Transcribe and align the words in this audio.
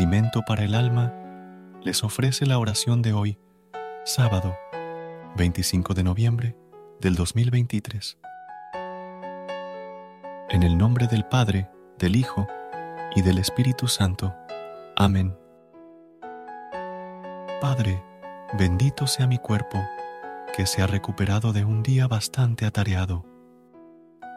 Alimento 0.00 0.40
para 0.40 0.64
el 0.64 0.74
alma, 0.74 1.12
les 1.82 2.02
ofrece 2.04 2.46
la 2.46 2.58
oración 2.58 3.02
de 3.02 3.12
hoy, 3.12 3.38
sábado 4.06 4.56
25 5.36 5.92
de 5.92 6.02
noviembre 6.02 6.56
del 7.02 7.16
2023. 7.16 8.16
En 10.48 10.62
el 10.62 10.78
nombre 10.78 11.06
del 11.06 11.26
Padre, 11.26 11.68
del 11.98 12.16
Hijo 12.16 12.48
y 13.14 13.20
del 13.20 13.36
Espíritu 13.36 13.88
Santo. 13.88 14.34
Amén. 14.96 15.36
Padre, 17.60 18.02
bendito 18.58 19.06
sea 19.06 19.26
mi 19.26 19.36
cuerpo, 19.36 19.84
que 20.56 20.64
se 20.64 20.80
ha 20.80 20.86
recuperado 20.86 21.52
de 21.52 21.66
un 21.66 21.82
día 21.82 22.08
bastante 22.08 22.64
atareado. 22.64 23.26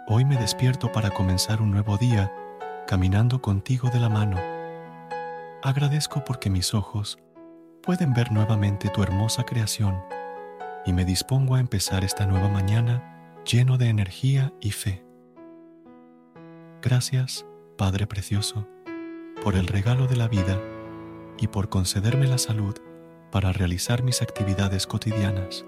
Hoy 0.10 0.26
me 0.26 0.36
despierto 0.36 0.92
para 0.92 1.12
comenzar 1.12 1.62
un 1.62 1.72
nuevo 1.72 1.98
día 1.98 2.34
caminando 2.86 3.42
contigo 3.42 3.90
de 3.90 4.02
la 4.02 4.10
mano 4.10 4.53
agradezco 5.64 6.26
porque 6.26 6.50
mis 6.50 6.74
ojos 6.74 7.18
pueden 7.82 8.14
ver 8.14 8.34
nuevamente 8.34 8.90
tu 8.90 9.02
hermosa 9.02 9.46
creación 9.46 9.98
y 10.86 10.92
me 10.92 11.06
dispongo 11.06 11.56
a 11.56 11.62
empezar 11.62 12.04
esta 12.04 12.26
nueva 12.26 12.50
mañana 12.50 13.42
lleno 13.50 13.78
de 13.78 13.88
energía 13.88 14.54
y 14.60 14.72
fe. 14.72 15.06
Gracias, 16.82 17.46
Padre 17.78 18.08
Precioso, 18.08 18.68
por 19.42 19.56
el 19.56 19.68
regalo 19.68 20.06
de 20.08 20.18
la 20.18 20.28
vida 20.28 20.60
y 21.40 21.48
por 21.48 21.70
concederme 21.70 22.28
la 22.28 22.38
salud 22.38 22.76
para 23.32 23.54
realizar 23.54 24.04
mis 24.04 24.22
actividades 24.22 24.86
cotidianas. 24.86 25.66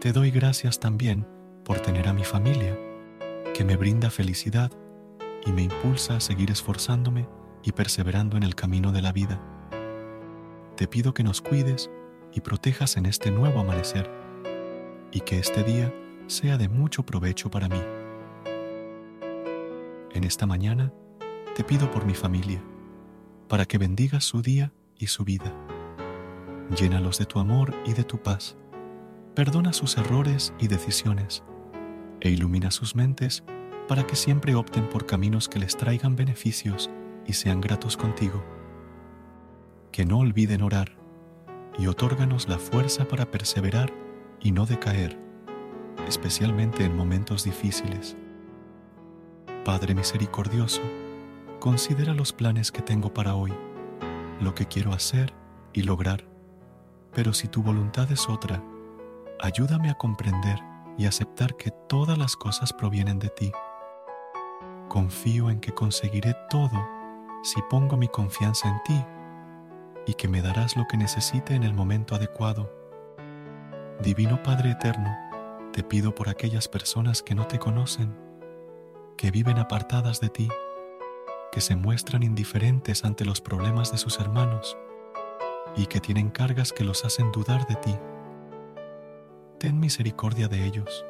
Te 0.00 0.12
doy 0.12 0.32
gracias 0.32 0.80
también 0.80 1.24
por 1.64 1.78
tener 1.78 2.08
a 2.08 2.12
mi 2.12 2.24
familia, 2.24 2.76
que 3.54 3.64
me 3.64 3.76
brinda 3.76 4.10
felicidad 4.10 4.72
y 5.46 5.52
me 5.52 5.62
impulsa 5.62 6.16
a 6.16 6.20
seguir 6.20 6.50
esforzándome 6.50 7.28
y 7.68 7.72
perseverando 7.72 8.38
en 8.38 8.44
el 8.44 8.54
camino 8.54 8.92
de 8.92 9.02
la 9.02 9.12
vida. 9.12 9.38
Te 10.74 10.88
pido 10.88 11.12
que 11.12 11.22
nos 11.22 11.42
cuides 11.42 11.90
y 12.32 12.40
protejas 12.40 12.96
en 12.96 13.04
este 13.04 13.30
nuevo 13.30 13.60
amanecer 13.60 14.10
y 15.12 15.20
que 15.20 15.38
este 15.38 15.62
día 15.64 15.92
sea 16.28 16.56
de 16.56 16.70
mucho 16.70 17.04
provecho 17.04 17.50
para 17.50 17.68
mí. 17.68 17.80
En 20.14 20.24
esta 20.24 20.46
mañana 20.46 20.94
te 21.54 21.62
pido 21.62 21.90
por 21.90 22.06
mi 22.06 22.14
familia, 22.14 22.62
para 23.48 23.66
que 23.66 23.76
bendigas 23.76 24.24
su 24.24 24.40
día 24.40 24.72
y 24.96 25.08
su 25.08 25.24
vida. 25.24 25.52
Llénalos 26.74 27.18
de 27.18 27.26
tu 27.26 27.38
amor 27.38 27.74
y 27.84 27.92
de 27.92 28.04
tu 28.04 28.16
paz. 28.16 28.56
Perdona 29.34 29.74
sus 29.74 29.98
errores 29.98 30.54
y 30.58 30.68
decisiones 30.68 31.44
e 32.20 32.30
ilumina 32.30 32.70
sus 32.70 32.96
mentes 32.96 33.44
para 33.88 34.06
que 34.06 34.16
siempre 34.16 34.54
opten 34.54 34.88
por 34.88 35.04
caminos 35.04 35.50
que 35.50 35.58
les 35.58 35.76
traigan 35.76 36.16
beneficios 36.16 36.90
y 37.28 37.34
sean 37.34 37.60
gratos 37.60 37.96
contigo. 37.96 38.42
Que 39.92 40.04
no 40.04 40.18
olviden 40.18 40.62
orar 40.62 40.96
y 41.78 41.86
otórganos 41.86 42.48
la 42.48 42.58
fuerza 42.58 43.06
para 43.06 43.30
perseverar 43.30 43.92
y 44.40 44.50
no 44.50 44.66
decaer, 44.66 45.16
especialmente 46.08 46.84
en 46.84 46.96
momentos 46.96 47.44
difíciles. 47.44 48.16
Padre 49.64 49.94
misericordioso, 49.94 50.80
considera 51.60 52.14
los 52.14 52.32
planes 52.32 52.72
que 52.72 52.82
tengo 52.82 53.12
para 53.12 53.34
hoy, 53.34 53.52
lo 54.40 54.54
que 54.54 54.66
quiero 54.66 54.92
hacer 54.92 55.34
y 55.74 55.82
lograr, 55.82 56.24
pero 57.14 57.34
si 57.34 57.46
tu 57.46 57.62
voluntad 57.62 58.10
es 58.10 58.28
otra, 58.28 58.62
ayúdame 59.40 59.90
a 59.90 59.94
comprender 59.94 60.58
y 60.96 61.04
aceptar 61.04 61.56
que 61.56 61.70
todas 61.88 62.16
las 62.16 62.36
cosas 62.36 62.72
provienen 62.72 63.18
de 63.18 63.28
ti. 63.28 63.52
Confío 64.88 65.50
en 65.50 65.60
que 65.60 65.74
conseguiré 65.74 66.34
todo 66.48 66.97
si 67.42 67.62
pongo 67.62 67.96
mi 67.96 68.08
confianza 68.08 68.68
en 68.68 68.82
ti 68.84 69.04
y 70.06 70.14
que 70.14 70.28
me 70.28 70.42
darás 70.42 70.76
lo 70.76 70.86
que 70.86 70.96
necesite 70.96 71.54
en 71.54 71.62
el 71.62 71.74
momento 71.74 72.14
adecuado. 72.14 72.72
Divino 74.02 74.42
Padre 74.42 74.72
Eterno, 74.72 75.14
te 75.72 75.82
pido 75.82 76.14
por 76.14 76.28
aquellas 76.28 76.68
personas 76.68 77.22
que 77.22 77.34
no 77.34 77.46
te 77.46 77.58
conocen, 77.58 78.16
que 79.16 79.30
viven 79.30 79.58
apartadas 79.58 80.20
de 80.20 80.30
ti, 80.30 80.48
que 81.52 81.60
se 81.60 81.76
muestran 81.76 82.22
indiferentes 82.22 83.04
ante 83.04 83.24
los 83.24 83.40
problemas 83.40 83.92
de 83.92 83.98
sus 83.98 84.18
hermanos 84.18 84.76
y 85.76 85.86
que 85.86 86.00
tienen 86.00 86.30
cargas 86.30 86.72
que 86.72 86.84
los 86.84 87.04
hacen 87.04 87.30
dudar 87.32 87.66
de 87.66 87.76
ti. 87.76 87.94
Ten 89.58 89.78
misericordia 89.78 90.48
de 90.48 90.64
ellos, 90.64 91.04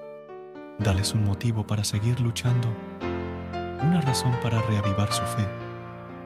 dales 0.79 1.15
un 1.15 1.25
motivo 1.25 1.67
para 1.67 1.85
seguir 1.85 2.21
luchando, 2.21 2.69
una 3.83 4.01
razón 4.01 4.33
para 4.43 4.61
reavivar 4.63 5.13
su 5.13 5.23
fe 5.23 5.68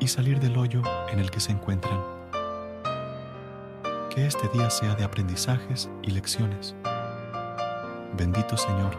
y 0.02 0.08
salir 0.08 0.40
del 0.40 0.58
hoyo 0.58 0.82
en 1.12 1.20
el 1.20 1.30
que 1.30 1.38
se 1.38 1.52
encuentran. 1.52 1.96
Que 4.10 4.26
este 4.26 4.48
día 4.48 4.68
sea 4.68 4.96
de 4.96 5.04
aprendizajes 5.04 5.88
y 6.02 6.10
lecciones. 6.10 6.74
Bendito 8.16 8.56
Señor, 8.56 8.96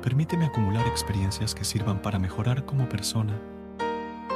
permíteme 0.00 0.46
acumular 0.46 0.86
experiencias 0.86 1.52
que 1.52 1.64
sirvan 1.64 2.00
para 2.00 2.20
mejorar 2.20 2.64
como 2.64 2.88
persona, 2.88 3.36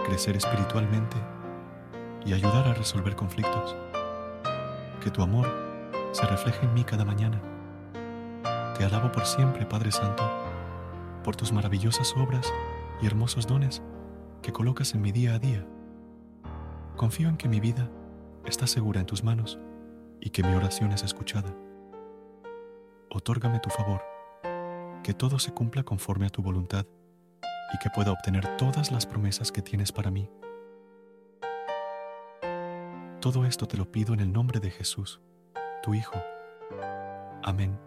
crecer 0.04 0.36
espiritualmente 0.36 1.16
y 2.26 2.32
ayudar 2.32 2.66
a 2.66 2.74
resolver 2.74 3.14
conflictos. 3.14 3.76
Que 5.00 5.12
tu 5.12 5.22
amor 5.22 5.48
se 6.10 6.26
refleje 6.26 6.66
en 6.66 6.74
mí 6.74 6.82
cada 6.82 7.04
mañana. 7.04 7.40
Te 8.76 8.84
alabo 8.84 9.12
por 9.12 9.26
siempre, 9.26 9.64
Padre 9.64 9.92
Santo, 9.92 10.28
por 11.22 11.36
tus 11.36 11.52
maravillosas 11.52 12.12
obras 12.16 12.52
y 13.00 13.06
hermosos 13.06 13.46
dones 13.46 13.80
que 14.42 14.52
colocas 14.52 14.94
en 14.94 15.00
mi 15.00 15.12
día 15.12 15.34
a 15.34 15.38
día. 15.38 15.64
Confío 16.96 17.28
en 17.28 17.36
que 17.36 17.48
mi 17.48 17.60
vida 17.60 17.88
está 18.44 18.66
segura 18.66 19.00
en 19.00 19.06
tus 19.06 19.22
manos 19.22 19.58
y 20.20 20.30
que 20.30 20.42
mi 20.42 20.52
oración 20.54 20.92
es 20.92 21.04
escuchada. 21.04 21.54
Otórgame 23.08 23.60
tu 23.60 23.70
favor, 23.70 24.02
que 25.04 25.14
todo 25.14 25.38
se 25.38 25.52
cumpla 25.52 25.84
conforme 25.84 26.26
a 26.26 26.30
tu 26.30 26.42
voluntad 26.42 26.84
y 27.72 27.78
que 27.78 27.90
pueda 27.90 28.12
obtener 28.12 28.56
todas 28.56 28.90
las 28.90 29.06
promesas 29.06 29.52
que 29.52 29.62
tienes 29.62 29.92
para 29.92 30.10
mí. 30.10 30.28
Todo 33.20 33.44
esto 33.44 33.68
te 33.68 33.76
lo 33.76 33.90
pido 33.90 34.12
en 34.12 34.20
el 34.20 34.32
nombre 34.32 34.58
de 34.58 34.70
Jesús, 34.70 35.20
tu 35.82 35.94
Hijo. 35.94 36.20
Amén. 37.44 37.78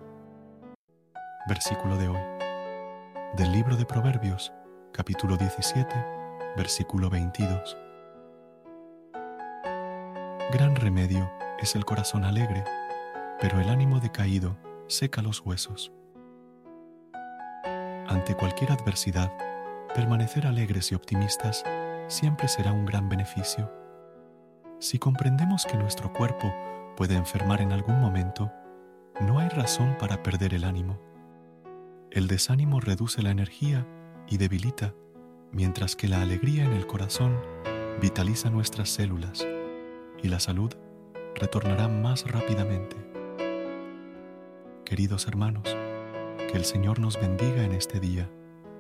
Versículo 1.47 1.97
de 1.97 2.07
hoy. 2.07 2.19
Del 3.35 3.51
libro 3.51 3.75
de 3.75 3.85
Proverbios, 3.85 4.53
capítulo 4.93 5.35
17 5.35 6.14
versículo 6.55 7.09
22. 7.09 7.77
Gran 10.51 10.75
remedio 10.75 11.29
es 11.59 11.75
el 11.75 11.83
corazón 11.83 12.23
alegre, 12.23 12.63
pero 13.41 13.59
el 13.59 13.69
ánimo 13.69 13.99
decaído 13.99 14.57
seca 14.88 15.21
los 15.21 15.41
huesos. 15.41 15.91
Ante 18.07 18.35
cualquier 18.35 18.72
adversidad, 18.72 19.34
permanecer 19.93 20.47
alegres 20.47 20.91
y 20.91 20.96
optimistas 20.96 21.63
siempre 22.07 22.47
será 22.47 22.72
un 22.72 22.85
gran 22.85 23.09
beneficio. 23.09 23.72
Si 24.79 24.99
comprendemos 24.99 25.66
que 25.66 25.78
nuestro 25.78 26.13
cuerpo 26.13 26.53
puede 26.96 27.16
enfermar 27.16 27.61
en 27.61 27.72
algún 27.73 27.99
momento, 27.99 28.52
no 29.19 29.40
hay 29.40 29.49
razón 29.49 29.97
para 29.99 30.23
perder 30.23 30.53
el 30.53 30.63
ánimo. 30.63 30.99
El 32.11 32.28
desánimo 32.28 32.79
reduce 32.79 33.22
la 33.22 33.31
energía 33.31 33.85
y 34.28 34.37
debilita 34.37 34.93
mientras 35.55 35.96
que 35.96 36.09
la 36.09 36.22
alegría 36.22 36.66
en 36.66 36.73
el 36.73 36.85
corazón 36.85 37.40
vitaliza 38.02 38.49
nuestras 38.49 38.90
células 38.90 39.47
y 40.22 40.28
la 40.28 40.41
salud 40.41 40.73
retornará 41.34 41.87
más 41.87 42.29
rápidamente. 42.29 42.97
Queridos 44.84 45.28
hermanos, 45.28 45.63
que 46.52 46.57
el 46.57 46.66
Señor 46.66 46.99
nos 46.99 47.19
bendiga 47.19 47.63
en 47.63 47.72
este 47.72 48.02
día, 48.02 48.29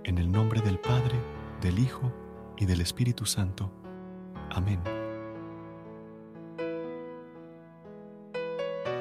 en 0.03 0.17
el 0.17 0.29
nombre 0.29 0.61
del 0.61 0.77
Padre, 0.77 1.15
del 1.61 1.79
Hijo 1.79 2.13
y 2.57 2.65
del 2.65 2.81
Espíritu 2.81 3.25
Santo. 3.25 3.71
Amén. 4.51 4.81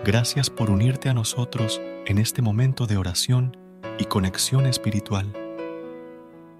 Gracias 0.05 0.49
por 0.49 0.71
unirte 0.71 1.09
a 1.09 1.15
nosotros 1.15 1.83
en 2.07 2.19
este 2.19 2.41
momento 2.41 2.87
de 2.87 2.99
oración 2.99 3.57
y 3.99 4.05
conexión 4.05 4.67
espiritual. 4.67 5.44